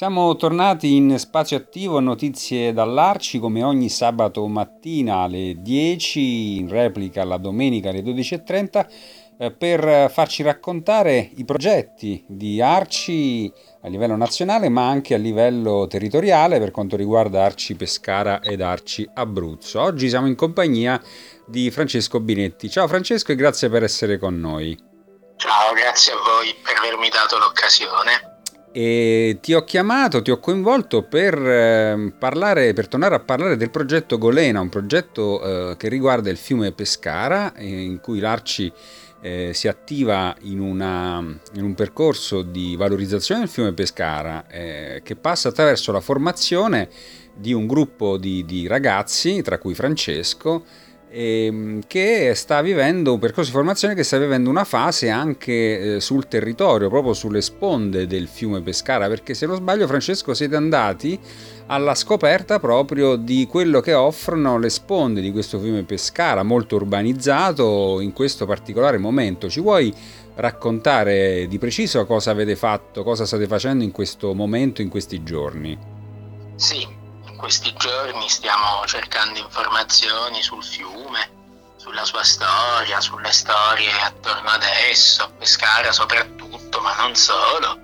Siamo 0.00 0.34
tornati 0.34 0.96
in 0.96 1.18
spazio 1.18 1.58
attivo, 1.58 2.00
notizie 2.00 2.72
dall'Arci 2.72 3.38
come 3.38 3.62
ogni 3.62 3.90
sabato 3.90 4.46
mattina 4.46 5.16
alle 5.16 5.56
10, 5.58 6.56
in 6.56 6.70
replica 6.70 7.22
la 7.22 7.36
domenica 7.36 7.90
alle 7.90 8.00
12.30, 8.00 8.86
eh, 9.36 9.50
per 9.52 10.10
farci 10.10 10.42
raccontare 10.42 11.32
i 11.36 11.44
progetti 11.44 12.24
di 12.26 12.62
Arci 12.62 13.52
a 13.82 13.88
livello 13.88 14.16
nazionale 14.16 14.70
ma 14.70 14.88
anche 14.88 15.12
a 15.12 15.18
livello 15.18 15.86
territoriale 15.86 16.58
per 16.58 16.70
quanto 16.70 16.96
riguarda 16.96 17.44
Arci 17.44 17.74
Pescara 17.74 18.40
ed 18.40 18.62
Arci 18.62 19.06
Abruzzo. 19.12 19.82
Oggi 19.82 20.08
siamo 20.08 20.28
in 20.28 20.34
compagnia 20.34 20.98
di 21.44 21.70
Francesco 21.70 22.20
Binetti. 22.20 22.70
Ciao 22.70 22.88
Francesco 22.88 23.32
e 23.32 23.34
grazie 23.34 23.68
per 23.68 23.82
essere 23.82 24.16
con 24.16 24.40
noi. 24.40 24.74
Ciao, 25.36 25.74
grazie 25.74 26.14
a 26.14 26.16
voi 26.16 26.54
per 26.64 26.76
avermi 26.78 27.10
dato 27.10 27.36
l'occasione 27.36 28.29
e 28.72 29.38
ti 29.40 29.52
ho 29.52 29.64
chiamato, 29.64 30.22
ti 30.22 30.30
ho 30.30 30.38
coinvolto 30.38 31.02
per, 31.02 31.34
eh, 31.34 32.12
parlare, 32.18 32.72
per 32.72 32.88
tornare 32.88 33.14
a 33.16 33.20
parlare 33.20 33.56
del 33.56 33.70
progetto 33.70 34.16
Golena, 34.16 34.60
un 34.60 34.68
progetto 34.68 35.70
eh, 35.70 35.76
che 35.76 35.88
riguarda 35.88 36.30
il 36.30 36.36
fiume 36.36 36.72
Pescara, 36.72 37.54
eh, 37.54 37.66
in 37.66 38.00
cui 38.00 38.20
l'Arci 38.20 38.72
eh, 39.22 39.50
si 39.52 39.68
attiva 39.68 40.34
in, 40.42 40.60
una, 40.60 41.18
in, 41.54 41.64
un 41.64 41.74
percorso 41.74 42.42
di 42.42 42.76
valorizzazione 42.76 43.40
del 43.40 43.50
fiume 43.50 43.72
Pescara 43.72 44.44
che 44.48 45.16
passa 45.20 45.48
attraverso 45.48 45.92
la 45.92 46.00
formazione 46.00 46.88
di 47.34 47.52
un 47.52 47.66
gruppo 47.66 48.16
di, 48.16 48.44
di 48.44 48.66
ragazzi, 48.66 49.42
tra 49.42 49.58
cui 49.58 49.74
Francesco, 49.74 50.64
ehm, 50.64 50.89
che 51.10 52.32
sta 52.36 52.62
vivendo 52.62 53.12
un 53.12 53.18
percorso 53.18 53.50
di 53.50 53.56
formazione 53.56 53.94
che 53.94 54.04
sta 54.04 54.16
vivendo 54.16 54.48
una 54.48 54.62
fase 54.62 55.10
anche 55.10 55.96
eh, 55.96 56.00
sul 56.00 56.28
territorio, 56.28 56.88
proprio 56.88 57.14
sulle 57.14 57.42
sponde 57.42 58.06
del 58.06 58.28
fiume 58.28 58.60
Pescara, 58.60 59.08
perché 59.08 59.34
se 59.34 59.46
non 59.46 59.56
sbaglio 59.56 59.88
Francesco 59.88 60.34
siete 60.34 60.54
andati 60.54 61.18
alla 61.66 61.96
scoperta 61.96 62.60
proprio 62.60 63.16
di 63.16 63.48
quello 63.48 63.80
che 63.80 63.92
offrono 63.92 64.58
le 64.58 64.70
sponde 64.70 65.20
di 65.20 65.32
questo 65.32 65.58
fiume 65.58 65.82
Pescara, 65.82 66.44
molto 66.44 66.76
urbanizzato 66.76 68.00
in 68.00 68.12
questo 68.12 68.46
particolare 68.46 68.98
momento. 68.98 69.48
Ci 69.48 69.60
vuoi 69.60 69.92
raccontare 70.36 71.46
di 71.48 71.58
preciso 71.58 72.06
cosa 72.06 72.30
avete 72.30 72.54
fatto, 72.54 73.02
cosa 73.02 73.26
state 73.26 73.48
facendo 73.48 73.82
in 73.82 73.90
questo 73.90 74.32
momento, 74.32 74.80
in 74.80 74.88
questi 74.88 75.24
giorni? 75.24 75.76
Sì, 76.54 76.86
questi 77.40 77.72
giorni 77.72 78.28
stiamo 78.28 78.84
cercando 78.86 79.38
informazioni 79.38 80.42
sul 80.42 80.62
fiume, 80.62 81.74
sulla 81.78 82.04
sua 82.04 82.22
storia, 82.22 83.00
sulle 83.00 83.32
storie 83.32 83.90
attorno 84.02 84.50
ad 84.50 84.62
esso, 84.62 85.32
Pescara 85.38 85.90
soprattutto, 85.90 86.80
ma 86.80 86.94
non 86.96 87.16
solo. 87.16 87.78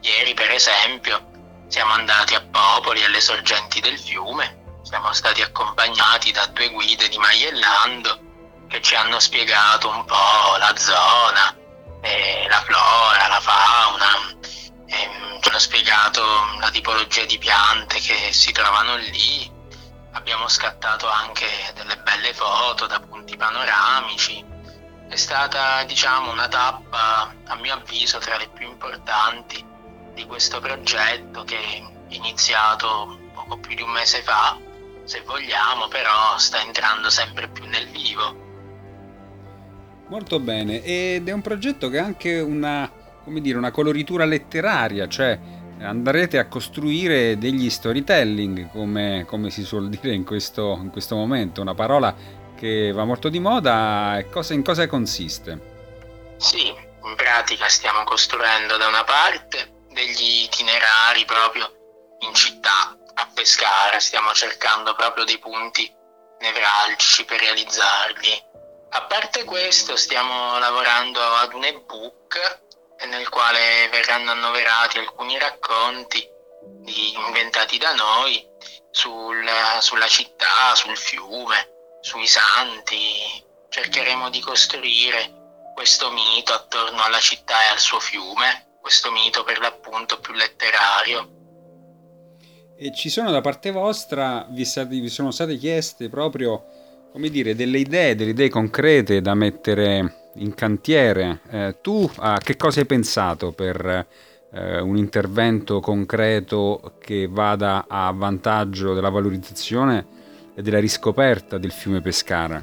Ieri 0.00 0.32
per 0.32 0.50
esempio 0.50 1.22
siamo 1.68 1.92
andati 1.92 2.34
a 2.34 2.40
Popoli, 2.40 3.04
alle 3.04 3.20
sorgenti 3.20 3.80
del 3.80 3.98
fiume, 3.98 4.80
siamo 4.82 5.12
stati 5.12 5.42
accompagnati 5.42 6.32
da 6.32 6.46
due 6.46 6.70
guide 6.70 7.08
di 7.08 7.18
Maiellando 7.18 8.18
che 8.68 8.80
ci 8.80 8.94
hanno 8.94 9.20
spiegato 9.20 9.88
un 9.88 10.04
po' 10.06 10.56
la 10.58 10.74
zona, 10.76 11.54
hanno 15.54 15.62
spiegato 15.62 16.20
la 16.58 16.68
tipologia 16.72 17.24
di 17.26 17.38
piante 17.38 18.00
che 18.00 18.32
si 18.32 18.50
trovano 18.50 18.96
lì, 18.96 19.48
abbiamo 20.10 20.48
scattato 20.48 21.08
anche 21.08 21.46
delle 21.76 21.96
belle 21.98 22.34
foto 22.34 22.88
da 22.88 22.98
punti 22.98 23.36
panoramici. 23.36 24.44
È 25.08 25.14
stata 25.14 25.84
diciamo 25.84 26.32
una 26.32 26.48
tappa 26.48 27.32
a 27.44 27.54
mio 27.54 27.72
avviso 27.72 28.18
tra 28.18 28.36
le 28.36 28.48
più 28.48 28.68
importanti 28.68 29.64
di 30.12 30.26
questo 30.26 30.58
progetto 30.58 31.44
che 31.44 31.56
è 31.56 31.82
iniziato 32.08 33.16
poco 33.32 33.56
più 33.58 33.76
di 33.76 33.82
un 33.82 33.90
mese 33.90 34.22
fa, 34.22 34.58
se 35.04 35.20
vogliamo, 35.20 35.86
però 35.86 36.36
sta 36.36 36.60
entrando 36.62 37.10
sempre 37.10 37.46
più 37.46 37.64
nel 37.66 37.88
vivo. 37.90 38.42
Molto 40.08 40.40
bene, 40.40 40.82
ed 40.82 41.28
è 41.28 41.32
un 41.32 41.42
progetto 41.42 41.88
che 41.90 41.98
ha 42.00 42.04
anche 42.04 42.40
una 42.40 43.02
come 43.24 43.40
dire, 43.40 43.58
una 43.58 43.70
coloritura 43.70 44.24
letteraria, 44.24 45.08
cioè 45.08 45.38
andrete 45.80 46.38
a 46.38 46.46
costruire 46.46 47.38
degli 47.38 47.68
storytelling, 47.70 48.70
come, 48.70 49.24
come 49.26 49.50
si 49.50 49.64
suol 49.64 49.88
dire 49.88 50.14
in 50.14 50.24
questo, 50.24 50.78
in 50.80 50.90
questo, 50.90 51.16
momento, 51.16 51.60
una 51.60 51.74
parola 51.74 52.14
che 52.56 52.92
va 52.92 53.04
molto 53.04 53.28
di 53.28 53.40
moda, 53.40 54.18
e 54.18 54.28
cosa, 54.28 54.54
in 54.54 54.62
cosa 54.62 54.86
consiste? 54.86 55.72
Sì, 56.36 56.68
in 56.68 57.14
pratica 57.16 57.68
stiamo 57.68 58.04
costruendo 58.04 58.76
da 58.76 58.86
una 58.86 59.04
parte 59.04 59.82
degli 59.90 60.44
itinerari 60.44 61.24
proprio 61.24 61.70
in 62.20 62.34
città 62.34 62.96
a 63.14 63.28
Pescara, 63.32 63.98
stiamo 64.00 64.32
cercando 64.32 64.94
proprio 64.94 65.24
dei 65.24 65.38
punti 65.38 65.90
nevralgici 66.40 67.24
per 67.24 67.40
realizzarli. 67.40 68.52
A 68.90 69.02
parte 69.02 69.44
questo 69.44 69.96
stiamo 69.96 70.58
lavorando 70.58 71.20
ad 71.20 71.52
un 71.52 71.64
ebook 71.64 72.62
nel 73.08 73.28
quale 73.28 73.88
verranno 73.90 74.30
annoverati 74.30 74.98
alcuni 74.98 75.38
racconti 75.38 76.26
inventati 77.26 77.78
da 77.78 77.94
noi 77.94 78.46
sul, 78.90 79.44
sulla 79.80 80.06
città, 80.06 80.74
sul 80.74 80.96
fiume, 80.96 81.68
sui 82.00 82.26
santi. 82.26 83.42
Cercheremo 83.68 84.30
di 84.30 84.40
costruire 84.40 85.42
questo 85.74 86.10
mito 86.10 86.52
attorno 86.52 87.02
alla 87.02 87.18
città 87.18 87.54
e 87.64 87.72
al 87.72 87.80
suo 87.80 87.98
fiume, 87.98 88.78
questo 88.80 89.10
mito 89.10 89.42
per 89.42 89.58
l'appunto 89.58 90.20
più 90.20 90.32
letterario. 90.32 91.30
E 92.76 92.94
ci 92.94 93.08
sono 93.08 93.30
da 93.30 93.40
parte 93.40 93.70
vostra, 93.72 94.46
vi, 94.50 94.64
stati, 94.64 95.00
vi 95.00 95.08
sono 95.08 95.32
state 95.32 95.56
chieste 95.56 96.08
proprio, 96.08 97.08
come 97.12 97.28
dire, 97.28 97.56
delle 97.56 97.78
idee, 97.78 98.14
delle 98.14 98.30
idee 98.30 98.48
concrete 98.48 99.20
da 99.20 99.34
mettere 99.34 100.23
in 100.36 100.54
cantiere. 100.54 101.40
Eh, 101.50 101.76
tu 101.80 102.10
a 102.18 102.38
che 102.38 102.56
cosa 102.56 102.80
hai 102.80 102.86
pensato 102.86 103.52
per 103.52 104.06
eh, 104.52 104.80
un 104.80 104.96
intervento 104.96 105.80
concreto 105.80 106.96
che 107.00 107.26
vada 107.28 107.86
a 107.88 108.12
vantaggio 108.12 108.94
della 108.94 109.10
valorizzazione 109.10 110.06
e 110.54 110.62
della 110.62 110.78
riscoperta 110.78 111.58
del 111.58 111.72
fiume 111.72 112.00
Pescara? 112.00 112.62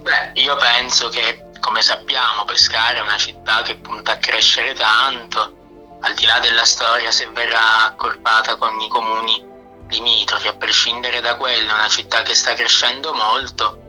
Beh, 0.00 0.40
io 0.40 0.56
penso 0.56 1.08
che, 1.08 1.44
come 1.60 1.82
sappiamo, 1.82 2.44
Pescara 2.46 2.98
è 2.98 3.02
una 3.02 3.18
città 3.18 3.62
che 3.62 3.76
punta 3.76 4.12
a 4.12 4.16
crescere 4.16 4.72
tanto, 4.72 5.56
al 6.00 6.14
di 6.14 6.24
là 6.24 6.38
della 6.38 6.64
storia 6.64 7.10
se 7.10 7.28
verrà 7.34 7.86
accorpata 7.86 8.56
con 8.56 8.80
i 8.80 8.88
comuni 8.88 9.44
limitrofi, 9.88 10.48
a 10.48 10.54
prescindere 10.54 11.20
da 11.20 11.36
quello, 11.36 11.70
è 11.70 11.74
una 11.74 11.88
città 11.88 12.22
che 12.22 12.34
sta 12.34 12.54
crescendo 12.54 13.12
molto. 13.12 13.86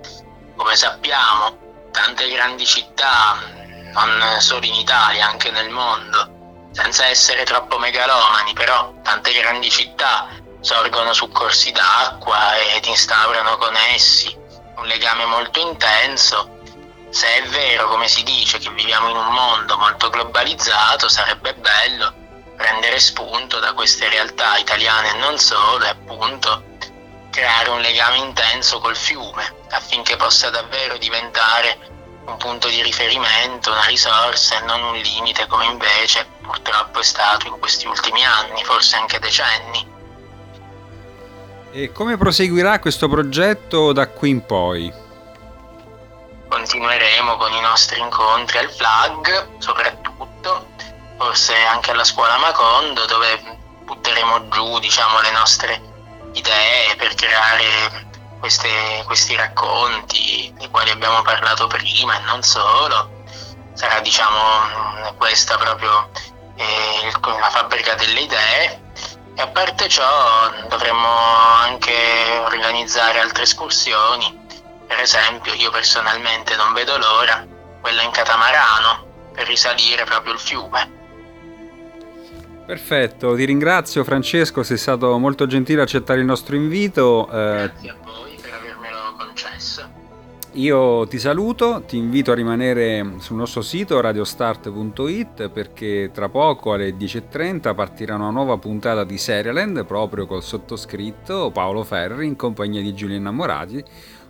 Come 0.56 0.76
sappiamo, 0.76 1.69
tante 1.92 2.30
grandi 2.30 2.66
città, 2.66 3.38
non 3.94 4.40
solo 4.40 4.66
in 4.66 4.76
Italia, 4.76 5.28
anche 5.28 5.52
nel 5.52 5.70
mondo, 5.70 6.70
senza 6.72 7.06
essere 7.08 7.44
troppo 7.44 7.78
megalomani, 7.78 8.54
però 8.54 8.94
tante 9.04 9.32
grandi 9.34 9.70
città 9.70 10.28
sorgono 10.62 11.14
su 11.14 11.30
corsi 11.30 11.72
d'acqua 11.72 12.58
ed 12.76 12.86
instaurano 12.86 13.58
con 13.58 13.76
essi 13.94 14.36
un 14.78 14.86
legame 14.86 15.26
molto 15.26 15.60
intenso. 15.60 16.58
Se 17.10 17.28
è 17.36 17.44
vero, 17.48 17.88
come 17.88 18.08
si 18.08 18.24
dice, 18.24 18.60
che 18.60 18.70
viviamo 18.70 19.10
in 19.10 19.16
un 19.16 19.28
mondo 19.28 19.78
molto 19.78 20.10
globalizzato, 20.10 21.10
sarebbe 21.10 21.54
bello 21.56 22.14
prendere 22.56 23.00
spunto 23.00 23.60
da 23.60 23.74
queste 23.74 24.10
realtà 24.10 24.58
italiane 24.58 25.12
e 25.14 25.18
non 25.18 25.38
solo 25.38 25.86
e 25.86 25.90
appunto 25.90 26.69
creare 27.40 27.70
un 27.70 27.80
legame 27.80 28.18
intenso 28.18 28.80
col 28.80 28.98
fiume 28.98 29.56
affinché 29.70 30.18
possa 30.18 30.50
davvero 30.50 30.98
diventare 30.98 31.78
un 32.26 32.36
punto 32.36 32.68
di 32.68 32.82
riferimento, 32.84 33.72
una 33.72 33.86
risorsa 33.86 34.60
e 34.60 34.66
non 34.66 34.84
un 34.84 34.98
limite 34.98 35.48
come 35.48 35.66
invece 35.66 36.28
purtroppo 36.42 37.00
è 37.00 37.04
stato 37.04 37.48
in 37.48 37.58
questi 37.58 37.88
ultimi 37.88 38.26
anni, 38.26 38.62
forse 38.66 38.98
anche 38.98 39.20
decenni. 39.20 39.88
E 41.72 41.92
come 41.94 42.18
proseguirà 42.18 42.80
questo 42.80 43.08
progetto 43.08 43.94
da 43.94 44.08
qui 44.08 44.32
in 44.32 44.46
poi? 44.46 44.94
Continueremo 46.50 47.38
con 47.38 47.54
i 47.54 47.62
nostri 47.62 48.02
incontri 48.02 48.58
al 48.58 48.70
flag, 48.70 49.48
soprattutto, 49.60 50.68
forse 51.18 51.56
anche 51.56 51.92
alla 51.92 52.04
scuola 52.04 52.38
Macondo, 52.38 53.06
dove 53.06 53.58
butteremo 53.86 54.50
giù 54.50 54.80
diciamo, 54.80 55.22
le 55.22 55.32
nostre 55.32 55.89
idee 56.40 56.96
per 56.98 57.14
creare 57.16 58.08
queste, 58.40 59.04
questi 59.06 59.36
racconti 59.36 60.54
dei 60.58 60.70
quali 60.70 60.90
abbiamo 60.90 61.22
parlato 61.22 61.68
prima 61.68 62.18
e 62.18 62.22
non 62.24 62.42
solo. 62.42 63.18
Sarà 63.74 64.00
diciamo 64.00 65.14
questa 65.18 65.58
proprio 65.58 66.10
eh, 66.56 67.12
la 67.12 67.50
fabbrica 67.50 67.94
delle 67.96 68.22
idee 68.22 68.82
e 69.36 69.42
a 69.42 69.48
parte 69.48 69.88
ciò 69.88 70.52
dovremmo 70.68 71.08
anche 71.08 71.94
organizzare 72.44 73.20
altre 73.20 73.44
escursioni. 73.44 74.48
Per 74.88 75.00
esempio 75.00 75.54
io 75.54 75.72
personalmente 75.72 76.56
non 76.56 76.74
vedo 76.74 76.98
l'ora, 76.98 77.46
quella 77.80 78.02
in 78.02 78.12
catamarano, 78.12 79.32
per 79.34 79.48
risalire 79.48 80.04
proprio 80.04 80.34
il 80.34 80.40
fiume. 80.40 80.99
Perfetto, 82.70 83.34
ti 83.34 83.46
ringrazio 83.46 84.04
Francesco, 84.04 84.62
sei 84.62 84.78
stato 84.78 85.18
molto 85.18 85.48
gentile 85.48 85.80
a 85.80 85.86
accettare 85.86 86.20
il 86.20 86.28
nostro 86.28 86.56
invito. 86.56 87.26
Eh, 87.26 87.32
Grazie 87.32 87.90
a 87.90 87.96
voi 88.04 88.38
per 88.40 88.54
avermelo 88.54 89.16
concesso. 89.18 89.90
Io 90.52 91.08
ti 91.08 91.18
saluto, 91.18 91.82
ti 91.88 91.98
invito 91.98 92.32
a 92.32 92.36
rimanere 92.36 93.14
sul 93.22 93.38
nostro 93.38 93.64
sito 93.64 94.00
radiostart.it 94.00 95.50
perché 95.50 96.12
tra 96.14 96.30
poco 96.30 96.74
alle 96.74 96.92
10.30 96.92 97.74
partirà 97.74 98.14
una 98.14 98.30
nuova 98.30 98.60
puntata 98.60 99.04
di 99.04 99.18
Serialand 99.18 99.84
proprio 99.88 100.28
col 100.28 100.44
sottoscritto 100.44 101.50
Paolo 101.50 101.84
Ferri 101.84 102.28
in 102.28 102.36
compagnia 102.36 102.84
di 102.84 102.94
Giulio 102.94 103.16
Innamorati, 103.18 103.84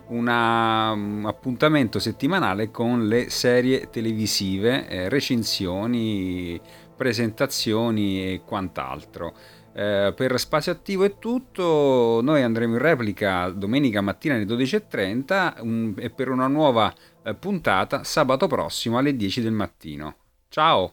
un 0.06 0.26
um, 0.26 1.26
appuntamento 1.26 1.98
settimanale 1.98 2.70
con 2.70 3.06
le 3.06 3.28
serie 3.28 3.90
televisive, 3.90 4.88
eh, 4.88 5.08
recensioni, 5.10 6.58
presentazioni 7.00 8.34
e 8.34 8.42
quant'altro. 8.44 9.34
Eh, 9.72 10.12
per 10.14 10.38
Spazio 10.38 10.70
Attivo 10.70 11.04
è 11.04 11.18
tutto, 11.18 12.20
noi 12.22 12.42
andremo 12.42 12.74
in 12.74 12.78
replica 12.78 13.48
domenica 13.48 14.02
mattina 14.02 14.34
alle 14.34 14.44
12.30 14.44 15.62
um, 15.62 15.94
e 15.96 16.10
per 16.10 16.28
una 16.28 16.46
nuova 16.46 16.92
eh, 17.22 17.34
puntata 17.34 18.04
sabato 18.04 18.46
prossimo 18.48 18.98
alle 18.98 19.16
10 19.16 19.40
del 19.40 19.52
mattino. 19.52 20.16
Ciao! 20.50 20.92